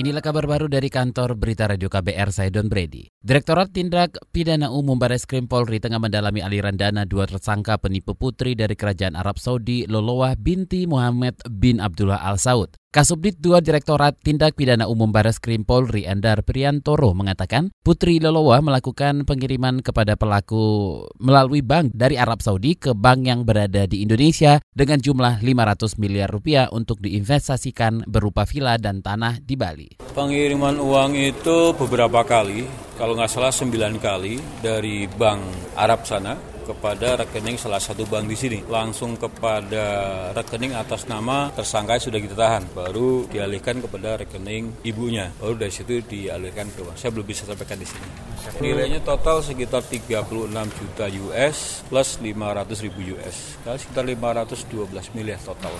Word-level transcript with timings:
Inilah 0.00 0.24
kabar 0.24 0.48
baru 0.48 0.64
dari 0.64 0.88
kantor 0.88 1.36
Berita 1.36 1.68
Radio 1.68 1.92
KBR, 1.92 2.32
saya 2.32 2.48
Don 2.48 2.72
Brady. 2.72 3.12
Direktorat 3.20 3.68
Tindak 3.68 4.16
Pidana 4.32 4.72
Umum 4.72 4.96
Baris 4.96 5.28
Krim 5.28 5.44
Polri 5.44 5.76
tengah 5.76 6.00
mendalami 6.00 6.40
aliran 6.40 6.72
dana 6.72 7.04
dua 7.04 7.28
tersangka 7.28 7.76
penipu 7.76 8.16
putri 8.16 8.56
dari 8.56 8.72
Kerajaan 8.80 9.12
Arab 9.12 9.36
Saudi, 9.36 9.84
Loloah 9.84 10.40
binti 10.40 10.88
Muhammad 10.88 11.36
bin 11.52 11.84
Abdullah 11.84 12.16
Al 12.16 12.40
Saud. 12.40 12.80
Kasubdit 12.90 13.38
2 13.38 13.62
Direktorat 13.62 14.18
Tindak 14.18 14.58
Pidana 14.58 14.90
Umum 14.90 15.14
Baris 15.14 15.38
Krim 15.38 15.62
Polri 15.62 16.10
Andar 16.10 16.42
Priantoro 16.42 17.14
mengatakan 17.14 17.70
Putri 17.86 18.18
Lolowa 18.18 18.58
melakukan 18.58 19.22
pengiriman 19.22 19.78
kepada 19.78 20.18
pelaku 20.18 20.98
melalui 21.22 21.62
bank 21.62 21.94
dari 21.94 22.18
Arab 22.18 22.42
Saudi 22.42 22.74
ke 22.74 22.90
bank 22.90 23.30
yang 23.30 23.46
berada 23.46 23.86
di 23.86 24.02
Indonesia 24.02 24.58
dengan 24.74 24.98
jumlah 24.98 25.38
500 25.38 26.02
miliar 26.02 26.34
rupiah 26.34 26.66
untuk 26.74 26.98
diinvestasikan 26.98 28.10
berupa 28.10 28.42
villa 28.42 28.74
dan 28.74 29.06
tanah 29.06 29.38
di 29.38 29.54
Bali. 29.54 30.02
Pengiriman 30.10 30.82
uang 30.82 31.14
itu 31.14 31.70
beberapa 31.78 32.26
kali, 32.26 32.66
kalau 32.98 33.14
nggak 33.14 33.30
salah 33.30 33.54
9 33.54 34.02
kali 34.02 34.42
dari 34.66 35.06
bank 35.06 35.78
Arab 35.78 36.02
sana 36.02 36.34
kepada 36.70 37.18
rekening 37.26 37.58
salah 37.58 37.82
satu 37.82 38.06
bank 38.06 38.30
di 38.30 38.38
sini. 38.38 38.58
Langsung 38.66 39.18
kepada 39.18 39.84
rekening 40.30 40.78
atas 40.78 41.10
nama 41.10 41.50
tersangka 41.50 41.98
sudah 41.98 42.22
kita 42.22 42.38
tahan. 42.38 42.70
Baru 42.70 43.26
dialihkan 43.26 43.82
kepada 43.82 44.22
rekening 44.22 44.86
ibunya. 44.86 45.34
Baru 45.42 45.58
dari 45.58 45.74
situ 45.74 45.98
dialihkan 46.06 46.70
ke 46.70 46.86
bank. 46.86 46.96
Saya 46.96 47.10
belum 47.10 47.26
bisa 47.26 47.42
sampaikan 47.42 47.82
di 47.82 47.86
sini. 47.90 48.06
Nilainya 48.62 49.02
total 49.02 49.42
sekitar 49.42 49.82
36 49.82 50.30
juta 50.78 51.06
US 51.26 51.82
plus 51.90 52.22
500 52.22 52.84
ribu 52.86 53.18
US. 53.18 53.58
Kalau 53.66 53.78
sekitar 53.78 54.04
512 54.06 55.16
miliar 55.18 55.42
total. 55.42 55.74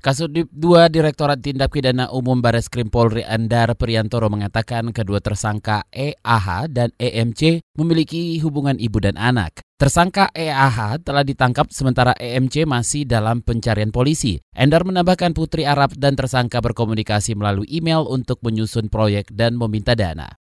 Kasudip 0.00 0.48
2 0.56 0.88
Direktorat 0.88 1.44
Tindak 1.44 1.76
Pidana 1.76 2.08
Umum 2.08 2.40
Baris 2.40 2.72
Krim 2.72 2.88
Polri 2.88 3.20
Andar 3.20 3.76
Priantoro 3.76 4.32
mengatakan 4.32 4.96
kedua 4.96 5.20
tersangka 5.20 5.84
EAH 5.92 6.72
dan 6.72 6.88
EMC 6.96 7.60
memiliki 7.76 8.40
hubungan 8.40 8.80
ibu 8.80 8.96
dan 8.96 9.20
anak. 9.20 9.60
Tersangka 9.80 10.28
EAH 10.36 11.00
telah 11.00 11.24
ditangkap 11.24 11.72
sementara 11.72 12.12
EMC 12.20 12.68
masih 12.68 13.08
dalam 13.08 13.40
pencarian 13.40 13.88
polisi. 13.88 14.36
Endar 14.52 14.84
menambahkan 14.84 15.32
Putri 15.32 15.64
Arab 15.64 15.96
dan 15.96 16.20
tersangka 16.20 16.60
berkomunikasi 16.60 17.32
melalui 17.32 17.64
email 17.64 18.04
untuk 18.04 18.44
menyusun 18.44 18.92
proyek 18.92 19.32
dan 19.32 19.56
meminta 19.56 19.96
dana. 19.96 20.39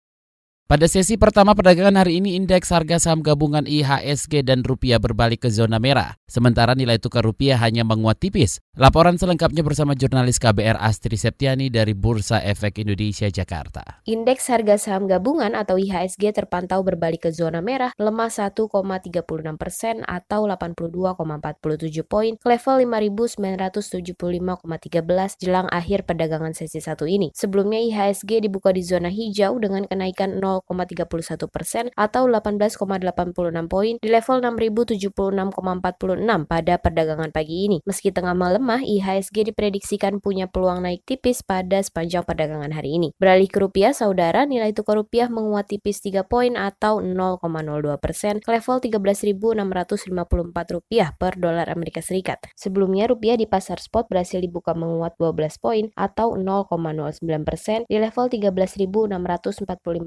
Pada 0.66 0.90
sesi 0.90 1.14
pertama 1.14 1.54
perdagangan 1.54 2.02
hari 2.02 2.18
ini 2.18 2.34
indeks 2.42 2.74
harga 2.74 2.98
saham 2.98 3.22
gabungan 3.22 3.70
IHSG 3.70 4.42
dan 4.42 4.66
rupiah 4.66 4.98
berbalik 4.98 5.46
ke 5.46 5.54
zona 5.54 5.78
merah. 5.78 6.18
Sementara 6.26 6.74
nilai 6.74 6.98
tukar 6.98 7.22
rupiah 7.22 7.62
hanya 7.62 7.86
menguat 7.86 8.18
tipis. 8.18 8.58
Laporan 8.74 9.14
selengkapnya 9.14 9.62
bersama 9.62 9.94
jurnalis 9.94 10.42
KBR 10.42 10.82
Astri 10.82 11.22
Septiani 11.22 11.70
dari 11.70 11.94
Bursa 11.94 12.42
Efek 12.42 12.82
Indonesia 12.82 13.30
Jakarta. 13.30 14.02
Indeks 14.10 14.50
harga 14.50 14.82
saham 14.82 15.06
gabungan 15.06 15.54
atau 15.54 15.78
IHSG 15.78 16.34
terpantau 16.34 16.82
berbalik 16.82 17.30
ke 17.30 17.32
zona 17.32 17.62
merah 17.62 17.94
lemah 18.02 18.34
1,36 18.34 18.66
persen 19.62 20.02
atau 20.02 20.50
82,47 20.50 22.10
poin 22.10 22.42
ke 22.42 22.48
level 22.50 22.76
5.975,13 22.90 24.18
jelang 25.46 25.70
akhir 25.70 26.10
perdagangan 26.10 26.58
sesi 26.58 26.82
satu 26.82 27.06
ini. 27.06 27.30
Sebelumnya 27.38 27.78
IHSG 27.86 28.42
dibuka 28.50 28.74
di 28.74 28.82
zona 28.82 29.14
hijau 29.14 29.62
dengan 29.62 29.86
kenaikan 29.86 30.42
0 30.42 30.55
0,31 30.64 31.52
persen 31.52 31.92
atau 31.98 32.30
18,86 32.30 33.68
poin 33.68 34.00
di 34.00 34.08
level 34.08 34.38
6.076,46 34.40 36.48
pada 36.48 36.74
perdagangan 36.80 37.32
pagi 37.34 37.68
ini. 37.68 37.78
Meski 37.84 38.14
tengah 38.14 38.38
melemah, 38.38 38.80
IHSG 38.84 39.52
diprediksikan 39.52 40.24
punya 40.24 40.48
peluang 40.48 40.86
naik 40.86 41.04
tipis 41.04 41.42
pada 41.42 41.82
sepanjang 41.82 42.24
perdagangan 42.24 42.72
hari 42.72 42.96
ini. 43.00 43.10
Beralih 43.18 43.50
ke 43.50 43.60
rupiah, 43.60 43.92
saudara, 43.96 44.46
nilai 44.46 44.72
tukar 44.72 45.00
rupiah 45.00 45.32
menguat 45.32 45.72
tipis 45.72 46.00
3 46.04 46.24
poin 46.28 46.54
atau 46.56 47.02
0,02 47.02 47.42
persen 47.98 48.40
ke 48.40 48.50
level 48.54 48.78
13.654 48.80 50.76
rupiah 50.76 51.10
per 51.18 51.42
dolar 51.42 51.68
Amerika 51.72 52.06
Serikat. 52.06 52.46
Sebelumnya, 52.54 53.10
rupiah 53.10 53.40
di 53.40 53.50
pasar 53.50 53.82
spot 53.82 54.06
berhasil 54.12 54.38
dibuka 54.38 54.78
menguat 54.78 55.18
12 55.18 55.58
poin 55.58 55.90
atau 55.98 56.38
0,09 56.38 57.48
persen 57.48 57.88
di 57.90 57.98
level 57.98 58.30
13.645 58.30 59.10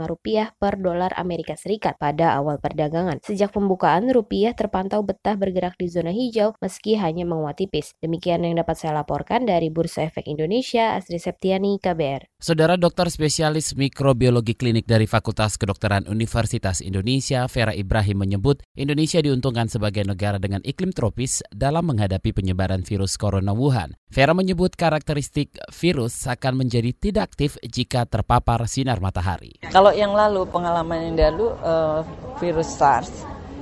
rupiah 0.07 0.38
rupiah 0.39 0.55
per 0.55 0.79
dolar 0.79 1.11
Amerika 1.19 1.59
Serikat 1.59 1.99
pada 1.99 2.39
awal 2.39 2.63
perdagangan. 2.63 3.19
Sejak 3.27 3.51
pembukaan, 3.51 4.07
rupiah 4.07 4.55
terpantau 4.55 5.03
betah 5.03 5.35
bergerak 5.35 5.75
di 5.75 5.91
zona 5.91 6.15
hijau 6.15 6.55
meski 6.63 6.95
hanya 6.95 7.27
menguat 7.27 7.59
tipis. 7.59 7.99
Demikian 7.99 8.47
yang 8.47 8.55
dapat 8.55 8.79
saya 8.79 9.03
laporkan 9.03 9.43
dari 9.51 9.67
Bursa 9.67 10.07
Efek 10.07 10.31
Indonesia, 10.31 10.95
Astri 10.95 11.19
Septiani, 11.19 11.83
KBR. 11.83 12.38
Saudara 12.39 12.79
dokter 12.79 13.11
spesialis 13.11 13.75
mikrobiologi 13.75 14.55
klinik 14.55 14.87
dari 14.87 15.11
Fakultas 15.11 15.59
Kedokteran 15.59 16.07
Universitas 16.07 16.79
Indonesia, 16.79 17.51
Vera 17.51 17.75
Ibrahim 17.75 18.23
menyebut 18.23 18.63
Indonesia 18.79 19.19
diuntungkan 19.19 19.67
sebagai 19.67 20.07
negara 20.07 20.39
dengan 20.39 20.63
iklim 20.63 20.95
tropis 20.95 21.43
dalam 21.51 21.91
menghadapi 21.91 22.31
penyebaran 22.31 22.87
virus 22.87 23.19
corona 23.19 23.51
Wuhan. 23.51 23.99
Vera 24.07 24.39
menyebut 24.39 24.79
karakteristik 24.79 25.59
virus 25.75 26.31
akan 26.31 26.63
menjadi 26.63 26.95
tidak 26.95 27.35
aktif 27.35 27.59
jika 27.67 28.07
terpapar 28.07 28.71
sinar 28.71 29.03
matahari. 29.03 29.59
Kalau 29.75 29.91
yang 29.91 30.15
lalu 30.15 30.47
pengalaman 30.47 31.11
yang 31.11 31.35
lalu 31.35 31.59
uh, 31.59 32.07
virus 32.39 32.71
SARS 32.71 33.11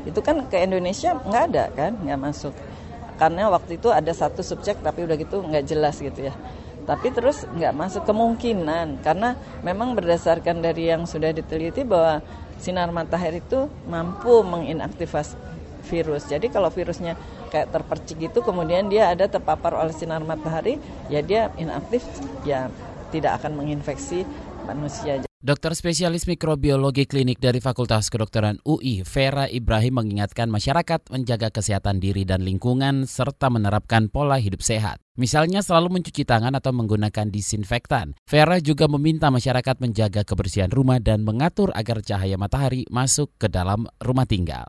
itu 0.05 0.21
kan 0.21 0.45
ke 0.53 0.61
Indonesia 0.61 1.17
nggak 1.17 1.45
ada 1.49 1.73
kan, 1.73 1.97
nggak 1.97 2.21
masuk. 2.21 2.53
Karena 3.17 3.49
waktu 3.49 3.81
itu 3.81 3.89
ada 3.89 4.13
satu 4.13 4.45
subjek 4.45 4.85
tapi 4.85 5.09
udah 5.09 5.17
gitu 5.17 5.41
nggak 5.41 5.65
jelas 5.65 5.97
gitu 5.97 6.29
ya 6.29 6.37
tapi 6.87 7.11
terus 7.11 7.43
nggak 7.51 7.75
masuk 7.75 8.03
kemungkinan 8.07 9.03
karena 9.03 9.35
memang 9.67 9.99
berdasarkan 9.99 10.63
dari 10.63 10.89
yang 10.95 11.03
sudah 11.05 11.35
diteliti 11.35 11.83
bahwa 11.83 12.23
sinar 12.63 12.95
matahari 12.95 13.43
itu 13.43 13.67
mampu 13.91 14.41
menginaktivasi 14.47 15.35
virus. 15.87 16.27
Jadi 16.27 16.51
kalau 16.51 16.71
virusnya 16.71 17.19
kayak 17.51 17.71
terpercik 17.75 18.19
gitu 18.19 18.43
kemudian 18.43 18.91
dia 18.91 19.11
ada 19.11 19.27
terpapar 19.31 19.75
oleh 19.75 19.95
sinar 19.95 20.23
matahari 20.23 20.79
ya 21.11 21.23
dia 21.23 21.51
inaktif 21.59 22.03
ya 22.43 22.71
tidak 23.11 23.43
akan 23.43 23.59
menginfeksi 23.59 24.27
manusia. 24.67 25.23
Dokter 25.47 25.79
spesialis 25.79 26.27
mikrobiologi 26.27 27.07
klinik 27.07 27.39
dari 27.39 27.63
Fakultas 27.63 28.11
Kedokteran 28.11 28.59
UI, 28.67 29.07
Vera 29.07 29.47
Ibrahim 29.47 30.03
mengingatkan 30.03 30.51
masyarakat 30.51 31.07
menjaga 31.07 31.55
kesehatan 31.55 32.03
diri 32.03 32.27
dan 32.27 32.43
lingkungan 32.43 33.07
serta 33.07 33.47
menerapkan 33.47 34.11
pola 34.11 34.43
hidup 34.43 34.59
sehat. 34.59 34.99
Misalnya 35.15 35.63
selalu 35.63 36.03
mencuci 36.03 36.27
tangan 36.27 36.51
atau 36.59 36.75
menggunakan 36.75 37.31
disinfektan. 37.31 38.19
Vera 38.27 38.59
juga 38.59 38.91
meminta 38.91 39.31
masyarakat 39.31 39.79
menjaga 39.79 40.27
kebersihan 40.27 40.67
rumah 40.67 40.99
dan 40.99 41.23
mengatur 41.23 41.71
agar 41.79 42.03
cahaya 42.03 42.35
matahari 42.35 42.83
masuk 42.91 43.31
ke 43.39 43.47
dalam 43.47 43.87
rumah 44.03 44.27
tinggal. 44.27 44.67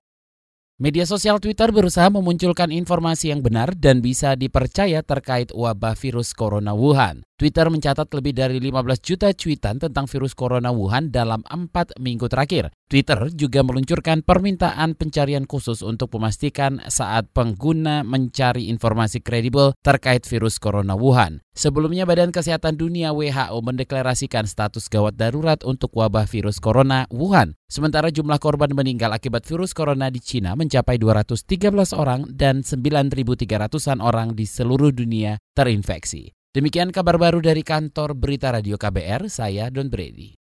Media 0.78 1.10
sosial 1.10 1.42
Twitter 1.42 1.74
berusaha 1.74 2.06
memunculkan 2.14 2.70
informasi 2.70 3.34
yang 3.34 3.42
benar 3.42 3.74
dan 3.74 3.98
bisa 4.06 4.38
dipercaya 4.38 5.02
terkait 5.02 5.50
wabah 5.50 5.98
virus 5.98 6.38
corona 6.38 6.78
Wuhan. 6.78 7.27
Twitter 7.38 7.70
mencatat 7.70 8.09
lebih 8.18 8.34
dari 8.34 8.58
15 8.58 8.98
juta 8.98 9.30
cuitan 9.30 9.78
tentang 9.78 10.09
virus 10.09 10.34
corona 10.34 10.74
Wuhan 10.74 11.14
dalam 11.14 11.46
empat 11.46 11.94
minggu 12.02 12.25
terakhir. 12.25 12.74
Twitter 12.90 13.30
juga 13.30 13.62
meluncurkan 13.62 14.25
permintaan 14.25 14.98
pencarian 14.98 15.46
khusus 15.46 15.86
untuk 15.86 16.09
memastikan 16.18 16.81
saat 16.90 17.30
pengguna 17.38 18.02
mencari 18.02 18.74
informasi 18.74 19.22
kredibel 19.22 19.78
terkait 19.86 20.25
virus 20.25 20.58
corona 20.58 20.98
Wuhan. 20.98 21.46
Sebelumnya 21.53 22.09
Badan 22.09 22.34
Kesehatan 22.34 22.74
Dunia 22.74 23.14
WHO 23.14 23.62
mendeklarasikan 23.62 24.50
status 24.50 24.90
gawat 24.90 25.14
darurat 25.14 25.62
untuk 25.62 25.94
wabah 25.94 26.25
virus 26.25 26.58
corona 26.58 27.06
Wuhan. 27.14 27.54
Sementara 27.69 28.09
jumlah 28.09 28.42
korban 28.42 28.74
meninggal 28.74 29.14
akibat 29.14 29.46
virus 29.46 29.78
corona 29.78 30.09
di 30.09 30.18
Cina 30.25 30.58
mencapai 30.58 30.98
213 30.98 31.94
orang 31.94 32.34
dan 32.34 32.66
9.300-an 32.66 34.02
orang 34.02 34.34
di 34.34 34.50
seluruh 34.50 34.90
dunia 34.90 35.38
terinfeksi. 35.54 36.37
Demikian 36.57 36.90
kabar 36.90 37.22
baru 37.22 37.38
dari 37.38 37.62
kantor 37.62 38.18
Berita 38.18 38.50
Radio 38.50 38.81
KBR, 38.81 39.29
saya 39.29 39.69
Don 39.69 39.94
Brady. 39.94 40.38